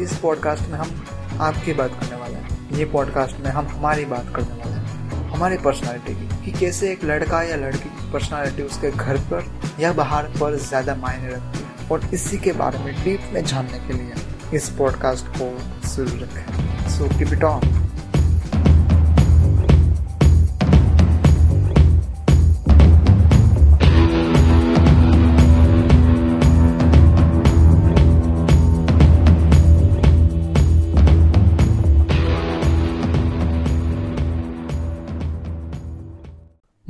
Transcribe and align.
इस 0.00 0.16
पॉडकास्ट 0.18 0.68
में 0.68 0.78
हम 0.78 1.40
आपकी 1.40 1.72
बात 1.72 1.90
करने 1.90 2.16
वाले 2.16 2.34
हैं। 2.34 2.76
ये 2.78 2.84
पॉडकास्ट 2.84 3.40
में 3.40 3.50
हम 3.50 3.66
हमारी 3.66 4.04
बात 4.04 4.32
करने 4.36 4.54
वाले 4.54 4.72
हैं। 4.72 5.28
हमारी 5.30 5.56
पर्सनालिटी 5.58 6.14
की, 6.14 6.44
कि 6.44 6.58
कैसे 6.58 6.90
एक 6.92 7.04
लड़का 7.04 7.42
या 7.42 7.56
लड़की 7.56 7.88
की 7.88 8.10
पर्सनालिटी 8.12 8.62
उसके 8.62 8.90
घर 8.90 9.18
पर 9.32 9.50
या 9.80 9.92
बाहर 9.92 10.24
पर 10.40 10.56
ज़्यादा 10.58 10.94
मायने 10.94 11.28
रखती 11.28 11.58
है। 11.58 11.88
और 11.88 12.04
इसी 12.14 12.38
के 12.38 12.52
बारे 12.52 12.78
में 12.78 12.94
डीप 13.04 13.30
में 13.32 13.44
जानने 13.44 13.78
के 13.78 13.92
लिए 13.92 14.56
इस 14.56 14.68
पॉडकास्ट 14.68 15.26
को 15.38 15.50
शुरू 15.88 16.16
रखें। 16.16 16.88
So 16.88 17.08
keep 17.08 17.32
it 17.32 17.44
on 17.44 17.79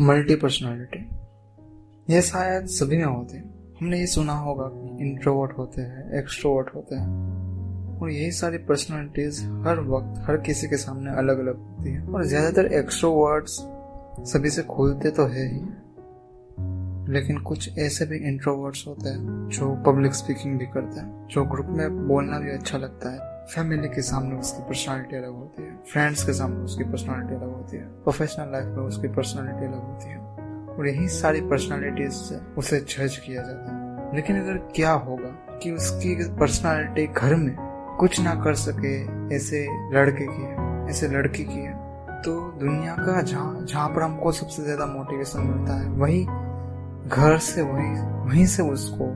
multi 0.01 0.35
personality 0.35 0.99
ये 2.15 2.23
शायद 2.23 2.67
सभी 2.67 2.97
में 2.97 3.05
होते 3.05 3.37
हैं। 3.37 3.75
हमने 3.81 3.99
ये 3.99 4.07
सुना 4.07 4.33
होगा 4.33 4.69
कि 4.69 5.05
इंट्रोवर्ट 5.05 5.59
होते 5.59 5.83
हैं 5.83 6.19
एक्सट्रोवर्ट 6.19 6.75
होते 6.75 6.95
हैं। 6.95 7.99
और 7.99 8.11
यही 8.11 8.31
सारी 8.31 8.59
पर्सनालिटीज 8.59 9.41
हर 9.67 9.81
वक्त, 9.81 10.23
हर 10.27 10.37
किसी 10.37 10.69
के 10.69 10.77
सामने 10.77 11.11
अलग 11.11 11.39
अलग 11.39 11.59
होती 11.59 11.93
है। 11.93 12.07
और 12.07 12.25
ज़्यादातर 12.25 12.67
एक्सट्रोवर्ट्स 12.73 13.59
सभी 14.33 14.51
से 14.51 14.63
खुलते 14.63 15.11
तो 15.11 15.27
है 15.27 15.47
ही। 15.49 15.61
लेकिन 17.13 17.39
कुछ 17.39 17.79
ऐसे 17.79 18.07
भी 18.07 18.17
इंट्रोवर्ट्स 18.29 18.87
होते 18.87 19.09
हैं 19.09 19.49
जो 19.49 19.75
पब्लिक 19.87 20.15
स्पीकिंग 20.15 20.59
भी 20.59 20.67
करते 20.67 21.01
हैं, 21.01 21.29
जो 21.29 21.45
ग्रुप 21.45 21.67
में 21.67 22.09
बोलना 22.09 22.39
भी 22.39 22.51
अच्छा 22.51 22.79
लगता 22.79 23.11
है। 23.11 23.30
फैमिली 23.51 23.89
के 23.89 24.03
सामने 24.03 24.37
उसकी 24.37 24.63
पर्सनालिटी 24.63 25.17
अलग 25.17 25.35
होती 25.35 25.63
है। 25.63 25.77
फ्रेंड्स 25.93 26.25
के 26.25 26.33
सामने 26.33 26.65
उसकी 26.65 26.85
पर्सनालिटी 26.85 27.35
अलग 27.35 27.53
होती 27.53 27.77
है। 27.77 27.85
प्रोफेशनल 28.03 28.53
लाइफ 28.53 28.67
में 28.67 28.85
उसकी 28.85 29.09
पर्सनालिटी 29.09 29.67
अलग 29.67 29.83
होती 29.83 30.11
है। 30.11 30.19
और 30.77 30.89
यही 30.89 31.09
सारी 31.09 31.41
पर्सनालिटीज 31.51 32.13
से 32.13 32.39
उसे 32.59 32.81
जज 32.81 33.17
किया 33.17 33.43
जाता 33.43 33.73
है। 33.73 34.15
लेकिन 34.15 34.41
अगर 34.41 34.59
क्या 34.75 34.93
होगा 34.93 35.31
कि 35.63 35.73
उसकी 35.73 36.15
पर्सनालिटी 36.39 37.07
घर 37.07 37.35
में 37.35 37.55
कुछ 38.01 38.21
ना 38.21 38.35
कर 38.35 38.55
सके 38.57 38.95
ऐसे 39.37 39.67
लड़के 39.95 40.27
की 40.27 40.43
है, 40.43 40.89
ऐसे 40.91 41.09
लड़की 41.09 41.45
की 41.45 41.61
है 41.61 41.79
तो 42.23 42.41
दुनिया 42.61 42.95
का 42.97 43.21
जहाँ 43.23 43.65
जहाँ 43.65 43.89
पर 43.89 44.03
हमको 44.03 44.33
सबसे 44.33 44.63
ज़्यादा 44.63 44.87
मोटिवेशन 44.87 45.41
मिलता 45.41 45.75
है, 45.75 45.89
वही 45.91 46.25
घर 47.09 47.39
से, 47.39 47.63
वही, 47.63 47.91
वहीं 48.25 48.47
से 48.47 48.63
उसको 48.63 49.07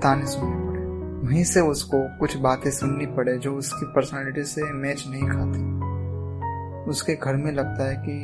ताने 0.00 0.26
सुनने 0.26 0.63
वहीं 1.24 1.42
से 1.44 1.60
उसको 1.60 1.98
कुछ 2.18 2.36
बातें 2.36 2.70
सुननी 2.70 3.06
पड़े 3.06 3.36
जो 3.38 3.54
उसकी 3.56 3.86
पर्सनालिटी 3.86 4.42
से 4.44 4.62
मैच 4.72 5.04
नहीं 5.08 5.28
खाती। 5.28 6.90
उसके 6.90 7.14
घर 7.14 7.36
में 7.36 7.50
लगता 7.52 7.84
है 7.84 7.94
कि 7.98 8.16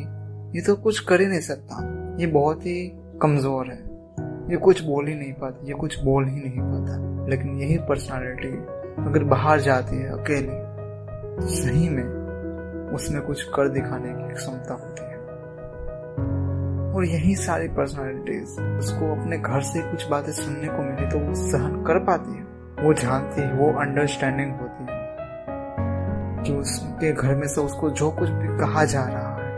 ये 0.56 0.64
तो 0.66 0.74
कुछ 0.76 0.98
कर 1.00 1.20
ही 1.20 1.26
नहीं 1.26 1.40
सकता। 1.40 1.78
ये 2.20 2.26
बहुत 2.26 2.66
ही 2.66 2.74
कमज़ोर 3.22 3.66
है। 3.66 3.78
ये 4.50 4.56
कुछ 4.56 4.82
बोल 4.82 5.06
ही 5.08 5.14
नहीं 5.14 5.32
पाता, 5.32 5.66
ये 5.66 5.74
कुछ 5.74 5.98
बोल 6.04 6.24
ही 6.24 6.40
नहीं 6.40 6.60
पाता। 6.60 7.26
लेकिन 7.30 7.60
यही 7.60 7.78
पर्सनालिटी 7.78 8.52
अगर 9.04 9.24
बाहर 9.24 9.60
जाती 9.60 9.96
है 9.96 10.10
अकेले 10.12 10.58
तो 11.36 11.46
सही 11.46 11.88
में 11.88 12.92
उसमें 12.94 13.22
कुछ 13.22 13.42
कर 13.42 13.68
दिखाने 13.68 14.12
की 14.12 14.34
क्षमता 14.34 14.74
होती 14.74 15.02
है। 15.02 15.18
और 16.94 17.04
यही 17.04 17.34
सारी 17.36 17.68
पर्सनालिटीज 17.68 18.60
उसको 18.78 19.14
अपने 19.14 19.38
घर 19.38 19.60
से 19.62 19.90
कुछ 19.90 20.08
बातें 20.08 20.32
सुनने 20.32 20.68
को 20.68 20.82
मिली 20.82 21.10
तो 21.10 21.18
वो 21.18 21.34
सहन 21.48 21.82
कर 21.84 22.04
पाती 22.04 22.38
है। 22.38 22.48
वो 22.80 22.94
जानती 22.94 23.40
है, 23.42 23.52
वो 23.52 23.72
अंडरस्टैंडिंग 23.72 24.52
होती 24.52 24.86
है 24.90 25.00
कि 26.44 26.52
उसके 26.52 27.12
घर 27.12 27.34
में 27.34 27.48
से 27.48 27.60
उसको 27.60 27.90
जो 27.90 28.10
कुछ 28.10 28.28
भी 28.28 28.58
कहा 28.58 28.84
जा 28.84 29.04
रहा 29.04 29.36
है, 29.36 29.50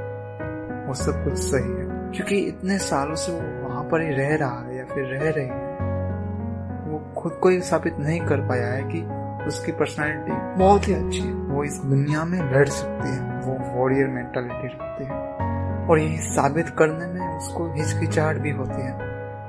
वो 0.86 0.94
सब 0.94 1.24
कुछ 1.24 1.34
सही 1.34 1.72
है। 1.72 2.10
क्योंकि 2.12 2.38
इतने 2.38 2.78
सालों 2.78 3.14
से 3.14 3.32
वो 3.32 3.68
वहाँ 3.68 3.84
पर 3.84 4.00
ही 4.00 4.08
रह 4.08 4.36
रहा 4.36 4.60
है 4.60 4.76
या 4.76 4.84
फिर 4.84 5.04
रह 5.04 5.30
रही 5.30 5.48
है, 5.48 5.72
वो 6.90 7.20
खुद 7.20 7.32
को 7.32 7.48
ही 7.48 7.60
साबित 7.60 7.96
नहीं 7.98 8.20
कर 8.20 8.36
पाया 8.36 8.66
है 8.66 8.82
कि 8.82 9.02
उसकी 9.46 9.72
पर्सनालिटी 9.72 10.58
बहुत 10.58 10.88
ही 10.88 10.94
अच्छी 10.94 11.20
है। 11.20 11.32
वो 11.32 11.64
इस 11.64 11.78
दुनिया 11.78 12.24
में 12.24 12.52
लड़ 12.52 12.68
सकती 12.68 13.08
है, 13.08 13.20
वो 13.20 13.80
वॉरियर 13.80 14.06
मेंटालिटी 14.06 14.66
रखती 14.66 15.04
है। 15.04 15.32
और 15.88 15.98
यही 15.98 16.18
साबित 16.18 16.68
करने 16.68 17.06
में 17.06 17.36
उसको 17.36 17.72
हिचकिचाहट 17.72 18.36
भी 18.36 18.50
होती 18.50 18.82
है 18.82 18.98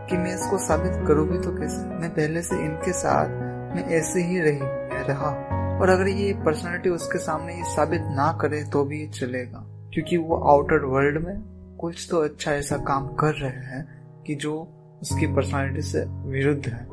कि 0.10 0.18
मैं 0.18 0.34
इसको 0.36 0.58
साबित 0.58 1.08
करूँ 1.08 1.28
भी 1.28 1.40
तो 1.40 1.58
कैसे? 1.58 1.86
मैं 1.86 2.10
पहले 2.10 2.42
से 2.42 2.56
इनके 2.56 2.92
साथ 2.92 3.53
मैं 3.74 3.86
ऐसे 3.90 4.24
ही 4.24 4.40
रही 4.40 4.60
रहा। 5.08 5.30
और 5.82 5.90
अगर 5.90 6.08
ये 6.08 6.34
पर्सनालिटी 6.34 6.90
उसके 6.90 7.20
सामने 7.20 7.56
ये 7.56 7.64
साबित 7.64 8.02
ना 8.02 8.38
करे 8.42 8.64
तो 8.64 8.84
भी 8.84 9.02
ये 9.02 9.08
चलेगा। 9.08 9.66
क्योंकि 9.94 10.18
वो 10.18 10.36
आउटर 10.36 10.86
वर्ल्ड 10.86 11.28
में 11.28 11.42
कुछ 11.82 12.08
तो 12.12 12.18
अच्छा 12.18 12.52
ऐसा 12.52 12.78
काम 12.78 13.08
कर 13.08 13.34
रहे 13.34 13.50
हैं 13.50 14.08
कि 14.28 14.36
जो 14.36 14.54
उसकी 15.02 15.28
पर्सनालिटी 15.28 15.82
से 15.82 16.06
विरुद्ध 16.06 16.66
है 16.68 16.86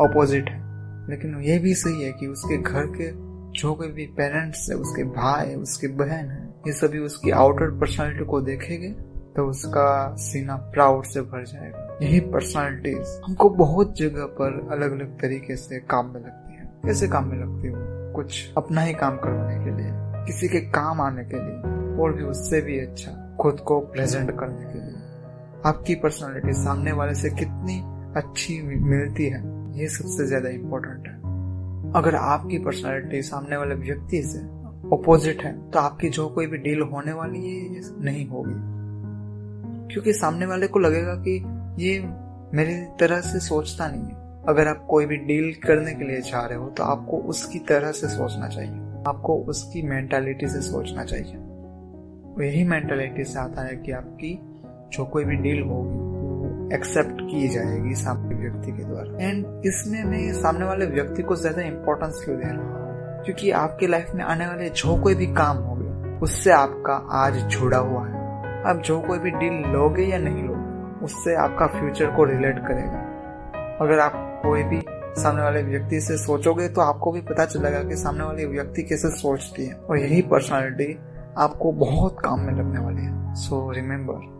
ऑपोजिट 0.00 0.48
है। 0.48 0.66
लेकिन 1.10 1.40
ये 1.42 1.58
भी 1.58 1.74
सही 1.74 2.02
है 2.02 2.12
कि 2.12 2.26
उसके 2.26 2.56
घर 2.56 2.86
के 2.86 3.10
जो 3.58 3.74
कोई 3.74 3.88
भी 3.88 4.06
पेरेंट्स 4.06 4.66
है, 4.70 4.76
उसके 4.76 5.04
भाई, 5.04 5.54
उसके 5.54 5.88
बहन 5.88 6.30
है, 6.30 6.54
ये 6.66 6.72
सभी 6.72 6.98
उसकी 6.98 7.30
आउटर 7.30 7.70
पर्सनालिटी 7.70 8.24
को 8.24 8.40
देखेंगे 8.40 8.88
तो 9.36 9.46
उसका 9.50 10.16
सीना 10.18 10.56
प्राउड 10.56 11.04
से 11.04 11.20
भर 11.20 11.44
जाएगा। 11.44 11.85
यही 12.02 12.18
पर्सनालिटीज 12.20 13.20
हमको 13.24 13.48
बहुत 13.50 13.96
जगह 13.98 14.24
पर 14.38 14.68
अलग 14.72 14.92
अलग 14.92 15.18
तरीके 15.20 15.56
से 15.56 15.78
काम 15.90 16.06
में 16.06 16.20
लगती 16.20 16.54
है। 16.54 16.64
कैसे 16.84 17.08
काम 17.08 17.28
में 17.28 17.38
लगती 17.38 17.68
है? 17.68 18.12
कुछ 18.12 18.52
अपना 18.56 18.80
ही 18.80 18.92
काम 18.94 19.16
करवाने 19.16 19.64
के 19.64 19.76
लिए, 19.76 19.90
किसी 20.26 20.48
के 20.48 20.60
काम 20.70 21.00
आने 21.00 21.24
के 21.24 21.36
लिए, 21.36 21.96
और 22.02 22.12
भी 22.12 22.24
उससे 22.24 22.60
भी 22.60 22.78
अच्छा 22.78 23.12
खुद 23.40 23.60
को 23.60 23.80
प्रेजेंट 23.80 24.30
करने 24.30 24.64
के 24.64 24.78
लिए। 24.78 24.94
आपकी 25.66 25.94
पर्सनालिटी 25.94 26.52
सामने 26.54 26.92
वाले 26.92 27.14
से 27.14 27.30
कितनी 27.30 27.80
अच्छी 28.16 28.60
मिलती 28.62 29.24
है, 29.24 29.42
ये 29.78 29.88
सबसे 29.88 30.26
ज़्यादा 30.26 30.48
इम्पोर्टेंट 30.48 31.06
है। 31.06 31.14
अगर 31.92 32.14
आपकी 32.14 32.58
पर्सनालिटी 32.58 33.22
सामने 33.22 33.56
वाले 33.56 33.74
व्यक्ति 33.74 34.22
से 34.22 34.38
अपोजिट 34.92 35.42
है 35.42 35.70
तो 35.70 35.78
आपकी 35.78 36.08
जो 36.08 36.28
कोई 36.28 36.46
भी 36.46 36.58
डील 36.58 36.82
होने 36.82 37.12
वाली 37.12 37.38
है 37.38 37.80
नहीं 38.04 38.26
होगी। 38.28 39.94
क्योंकि 39.94 40.12
सामने 40.12 40.46
वाले 40.46 40.66
को 40.66 40.78
लगेगा 40.78 41.14
कि 41.14 41.38
ये 41.78 41.98
मेरी 42.54 42.74
तरह 43.00 43.20
से 43.20 43.40
सोचता 43.40 43.86
नहीं 43.88 44.02
है। 44.02 44.44
अगर 44.48 44.68
आप 44.68 44.84
कोई 44.90 45.06
भी 45.06 45.16
डील 45.26 45.52
करने 45.64 45.94
के 45.94 46.04
लिए 46.04 46.20
चाह 46.20 46.46
रहे 46.46 46.58
हो 46.58 46.68
तो 46.68 46.82
आपको 46.82 47.16
उसकी 47.30 47.58
तरह 47.68 47.92
से 47.92 48.08
सोचना 48.08 48.48
चाहिए। 48.48 49.02
आपको 49.08 49.36
उसकी 49.48 49.82
मेंटालिटी 49.82 50.48
से 50.48 50.60
सोचना 50.62 51.04
चाहिए। 51.04 52.46
यही 52.46 52.64
मेंटालिटी 52.64 53.24
से 53.24 53.38
आता 53.38 53.66
है 53.66 53.76
कि 53.76 53.92
आपकी 53.92 54.32
जो 54.92 55.04
कोई 55.04 55.24
भी 55.24 55.36
डील 55.36 55.62
होगी 55.62 56.74
एक्सेप्ट 56.74 57.20
की 57.22 57.48
जाएगी 57.48 57.94
सामने 57.94 58.34
व्यक्ति 58.34 58.72
के 58.72 58.84
द्वारा। 58.84 59.28
एंड 59.28 59.66
इसमें 59.66 60.02
मैं 60.04 60.32
सामने 60.32 60.64
वाले 60.64 60.86
व्यक्ति 60.86 61.22
को 61.22 61.36
ज़्यादा 61.36 61.62
इम्पोर्टेंस 61.62 62.20
क्यों 62.24 62.36
दे 62.36 62.44
रहा 62.44 62.52
हूँ? 62.52 63.24
क्योंकि 63.24 63.50
आपके 63.50 63.86
लाइफ 63.86 64.10
में 64.14 64.24
आने 64.24 64.46
वाले 64.46 64.68
जो 64.70 64.96
कोई 65.02 65.14
भी 65.14 65.26
काम 65.26 65.56
होगे, 65.58 66.18
उससे 66.18 66.50
आपका 66.52 66.94
आज 67.18 67.36
जुड़ा 67.48 67.78
हुआ 67.78 68.06
है। 68.06 68.24
आप 68.64 68.82
जो 68.84 69.00
कोई 69.00 69.18
भी 69.18 69.30
डील 69.30 69.62
लोगे 69.72 70.04
या 70.04 70.18
नहीं 70.18 70.42
लोगे 70.42 70.55
उससे 71.06 71.34
आपका 71.36 71.66
फ्यूचर 71.70 72.14
को 72.16 72.24
रिलेट 72.24 72.58
करेगा। 72.58 73.00
अगर 73.80 73.98
आप 74.00 74.12
कोई 74.42 74.62
भी 74.64 74.80
सामने 75.16 75.42
वाले 75.42 75.62
व्यक्ति 75.62 76.00
से 76.00 76.16
सोचोगे 76.18 76.68
तो 76.68 76.80
आपको 76.80 77.12
भी 77.12 77.20
पता 77.22 77.44
चलेगा 77.46 77.82
कि 77.82 77.96
सामने 77.96 78.24
वाले 78.24 78.46
व्यक्ति 78.46 78.82
कैसे 78.82 79.10
सोचती 79.12 79.66
है। 79.66 79.74
और 79.74 79.98
यही 79.98 80.22
पर्सनालिटी 80.22 80.92
आपको 81.38 81.72
बहुत 81.74 82.16
काम 82.20 82.40
में 82.40 82.52
लगने 82.52 82.80
वाली 82.80 83.02
है। 83.02 83.34
सो 83.36 83.56
so, 83.56 83.74
रिमेम्बर 83.76 84.34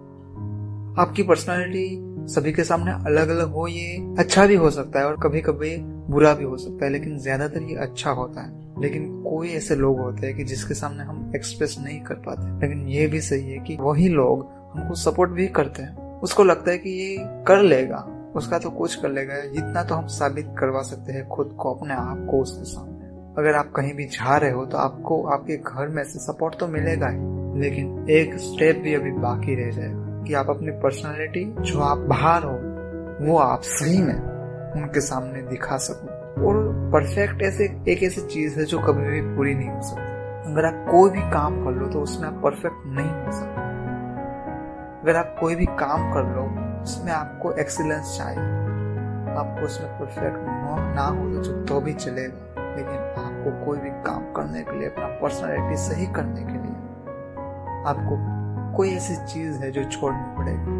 आपकी 1.00 1.22
पर्सनालिटी 1.22 2.02
सभी 2.26 2.52
के 2.52 2.64
सामने 2.64 2.92
अलग 3.06 3.28
अलग 3.28 3.52
हो 3.52 3.66
ये 3.66 3.96
अच्छा 4.18 4.46
भी 4.46 4.54
हो 4.54 4.70
सकता 4.70 4.98
है 4.98 5.06
और 5.06 5.16
कभी 5.22 5.40
कभी 5.40 5.76
बुरा 6.10 6.32
भी 6.34 6.44
हो 6.44 6.56
सकता 6.56 6.84
है 6.84 6.90
लेकिन 6.92 7.18
ज़्यादातर 7.18 7.62
ये 7.62 7.76
अच्छा 7.78 8.10
होता 8.10 8.40
है। 8.40 8.80
लेकिन 8.82 9.06
कोई 9.22 9.48
ऐसे 9.48 9.74
लोग 9.76 10.00
होते 10.00 10.26
हैं 10.26 10.36
कि 10.36 10.44
जिसके 10.44 10.74
सामने 10.74 11.04
हम 11.04 11.32
एक्सप्रेस 11.36 11.76
नहीं 11.80 12.00
कर 12.00 12.14
पाते। 12.26 12.48
लेकिन 12.60 12.86
ये 12.88 13.06
भी 13.06 13.20
सही 13.20 13.50
है 13.50 13.58
कि 13.58 13.76
वही 13.80 14.08
लोग 14.08 14.46
हमको 14.74 14.94
सपोर्ट 14.94 15.30
भी 15.30 15.46
करते 15.50 15.82
हैं। 15.82 16.05
उसको 16.22 16.44
लगता 16.44 16.70
है 16.70 16.78
कि 16.78 16.90
ये 16.90 17.16
कर 17.46 17.62
लेगा, 17.62 17.98
उसका 18.36 18.58
तो 18.58 18.70
कुछ 18.70 18.94
कर 18.94 19.08
लेगा 19.08 19.40
जितना 19.44 19.82
तो 19.84 19.94
हम 19.94 20.06
साबित 20.06 20.54
करवा 20.58 20.82
सकते 20.82 21.12
हैं 21.12 21.26
खुद 21.28 21.56
को, 21.58 21.74
अपने 21.74 21.94
आप 21.94 22.26
को 22.30 22.42
उसके 22.42 22.64
सामने। 22.64 22.94
अगर 23.38 23.54
आप 23.54 23.72
कहीं 23.76 23.94
भी 23.94 24.04
जा 24.04 24.36
रहे 24.36 24.50
हो 24.50 24.64
तो 24.66 24.78
आपको, 24.78 25.22
आपके 25.26 25.56
घर 25.56 25.88
में 25.88 26.02
से 26.04 26.18
सपोर्ट 26.18 26.58
तो 26.58 26.66
मिलेगा 26.66 27.08
ही, 27.08 27.60
लेकिन 27.60 28.06
एक 28.10 28.34
स्टेप 28.38 28.76
भी 28.76 28.94
अभी 28.94 29.10
बाकी 29.18 29.54
रह 29.54 29.70
जाएगा 29.70 30.22
कि 30.22 30.34
आप 30.34 30.50
अपनी 30.50 30.70
पर्सनालिटी 30.82 31.44
जो 31.60 31.80
आप 31.80 31.98
बाहर 32.08 32.42
हो, 32.42 32.56
वो 33.26 33.38
आप 33.38 33.60
सही 33.64 34.02
में 34.02 34.14
उनके 34.76 35.00
सामने 35.00 35.42
दिखा 35.42 35.76
सको। 35.76 36.14
और 36.48 36.56
परफेक्ट 36.92 37.42
ऐसे, 37.42 37.64
एक 37.88 38.02
ऐसी 38.02 38.20
चीज़ 38.20 38.58
है 38.58 38.64
जो 38.64 38.78
कभी 38.78 39.10
भी 39.10 39.20
पूरी 39.36 39.54
नहीं 39.54 39.68
हो 39.68 39.80
सकती। 39.82 40.52
अगर 40.52 40.64
आप 40.64 40.86
कोई 40.90 41.10
भी 41.10 41.20
काम 41.30 41.64
कर 41.64 41.72
लो 41.72 41.86
तो 41.86 42.00
उसमें 42.00 42.28
आप 42.28 42.40
परफेक्ट 42.44 42.82
नहीं 42.86 43.10
हो 43.10 43.32
सकते। 43.32 43.65
अगर 45.06 45.16
आप 45.16 45.36
कोई 45.40 45.54
भी 45.54 45.66
काम 45.80 46.12
कर 46.12 46.24
लो 46.26 46.42
उसमें 46.82 47.10
आपको 47.12 47.50
एक्सीलेंस 47.54 48.16
चाहिए। 48.18 49.34
आपको 49.34 49.64
उसमें 49.66 49.90
परफेक्ट 49.98 50.38
ना 50.96 51.02
हो 51.02 51.26
तो, 51.34 51.52
तो 51.64 51.80
भी 51.80 51.92
चलेगा। 51.94 52.64
लेकिन 52.76 52.96
आपको 53.18 53.64
कोई 53.66 53.78
भी 53.78 53.90
काम 54.02 54.24
करने 54.32 54.62
के 54.62 54.78
लिए 54.78 54.88
अपना 54.88 55.06
पर्सनालिटी 55.20 55.76
सही 55.76 56.06
करने 56.14 56.42
के 56.42 56.52
लिए 56.52 56.74
आपको 57.90 58.18
कोई 58.76 58.90
ऐसी 58.90 59.16
चीज़ 59.26 59.62
है 59.62 59.70
जो 59.72 59.84
छोड़नी 59.84 60.36
पड़ेगी। 60.38 60.74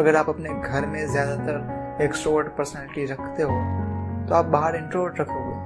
अगर 0.00 0.16
आप 0.16 0.28
अपने 0.28 0.60
घर 0.60 0.86
में 0.86 1.06
ज़्यादातर 1.06 2.02
एक्सट्रोवर्ट 2.02 2.48
पर्सनैलिटी 2.56 3.04
रखते 3.12 3.42
हो 3.42 3.60
तो 4.28 4.34
आप 4.34 4.44
बाहर 4.46 4.76
इंट्रोवर्ट 4.76 5.20
रखोगे। 5.20 5.56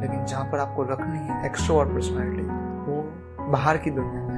लेकिन 0.00 0.24
जहाँ 0.24 0.44
पर 0.44 0.58
आपको 0.58 0.82
रखनी 0.92 1.18
है 1.20 1.44
एक्सट्रोवर्ट 1.46 1.94
पर्सनैलिटी 1.94 2.42
वो 2.90 3.02
बाहर 3.52 3.78
की 3.78 3.90
दुनिया 3.90 4.22
में 4.22 4.36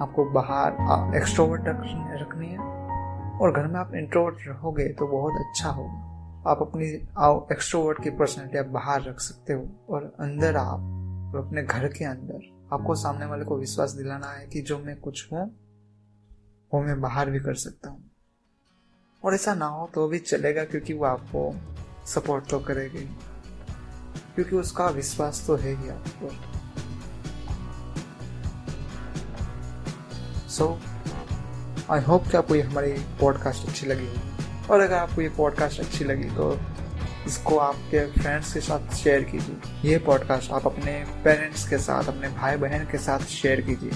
आपको 0.00 0.24
बाहर 0.24 1.16
एक्सट्रोवर्ट 1.16 1.62
रखनी 1.66 2.46
है। 2.46 2.66
और 3.38 3.52
घर 3.52 3.66
में 3.66 3.78
आप 3.80 3.94
इंट्रोवर्ट 3.94 4.46
रहोगे 4.48 4.88
तो 4.88 5.06
बहुत 5.06 5.40
अच्छा 5.40 5.70
होगा। 5.70 6.50
आप 6.50 6.58
अपनी 6.62 6.86
एक्सट्रोवर्ट 7.52 8.02
की 8.02 8.10
पर्सनैलिटी 8.10 8.58
आप 8.58 8.66
बाहर 8.66 9.02
रख 9.02 9.20
सकते 9.20 9.52
हो। 9.52 9.68
और 9.90 10.04
अंदर 10.20 10.56
आप, 10.56 10.80
और 11.34 11.46
अपने 11.46 11.62
घर 11.62 11.88
के 11.88 12.04
अंदर, 12.04 12.40
आपको 12.72 12.94
सामने 12.94 13.26
वाले 13.26 13.44
को 13.44 13.56
विश्वास 13.56 13.92
दिलाना 13.92 14.26
है 14.26 14.46
कि 14.46 14.60
जो 14.60 14.78
मैं 14.78 14.96
कुछ 15.00 15.32
हूँ, 15.32 15.46
वो 16.74 16.82
मैं 16.82 17.00
बाहर 17.00 17.30
भी 17.30 17.40
कर 17.40 17.54
सकता 17.54 17.90
हूँ। 17.90 18.04
और 19.24 19.34
ऐसा 19.34 19.54
ना 19.54 19.66
हो 19.66 19.88
तो 19.94 20.08
भी 20.08 20.18
चलेगा 20.18 20.64
क्योंकि 20.64 20.92
वो 20.92 21.04
आपको 21.04 21.54
सपोर्ट 22.06 22.48
तो 22.50 22.58
करेगी 22.58 23.08
क्योंकि 24.34 24.56
उसका 24.56 24.88
विश्वास 24.88 25.44
तो 25.46 25.56
है 25.56 25.74
ही 25.74 25.88
आप 25.88 26.08
पर 26.22 26.57
सो 30.58 30.80
आई 31.90 32.00
होप 32.00 32.28
कि 32.28 32.36
आपको 32.36 32.54
ये 32.54 32.62
हमारी 32.62 32.92
पॉडकास्ट 33.20 33.68
अच्छी 33.68 33.86
लगी 33.86 34.08
और 34.70 34.80
अगर 34.80 34.94
आपको 34.94 35.22
ये 35.22 35.28
पॉडकास्ट 35.28 35.80
अच्छी 35.80 36.04
लगी 36.04 36.30
तो 36.30 36.60
इसको 37.26 37.58
आपके 37.58 38.00
फ्रेंड्स 38.10 38.52
के 38.54 38.60
साथ 38.60 38.94
शेयर 38.94 39.20
कीजिए। 39.20 39.90
ये 39.90 39.98
पॉडकास्ट 39.98 40.50
आप 40.52 40.66
अपने 40.66 40.92
पेरेंट्स 41.24 41.68
के 41.68 41.78
साथ, 41.78 42.04
अपने 42.04 42.28
भाई 42.28 42.56
बहन 42.56 42.84
के 42.84 42.98
साथ 42.98 43.18
शेयर 43.18 43.60
कीजिए। 43.60 43.90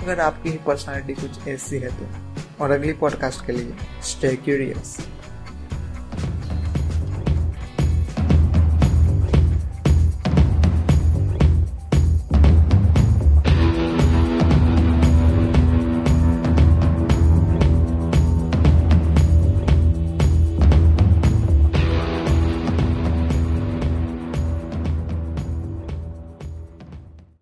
अगर 0.00 0.20
आपकी 0.20 0.50
ही 0.50 0.56
पर्सनालिटी 0.56 1.14
कुछ 1.14 1.48
ऐसी 1.48 1.78
है 1.78 1.88
तो। 1.88 2.64
और 2.64 2.70
अगली 2.70 2.92
पॉडकास्ट 2.92 3.46
के 3.46 3.52
लिए 3.52 3.76
स्टे 4.02 4.36
क्यूरियस 4.36 4.96